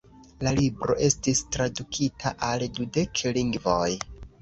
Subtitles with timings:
[0.45, 3.89] La libro estis tradukita al dudek lingvoj.